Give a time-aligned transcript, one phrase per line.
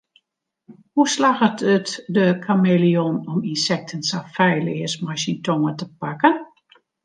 [0.93, 6.35] Hoe slagget it de kameleon om ynsekten sa feilleas mei syn tonge te pakken?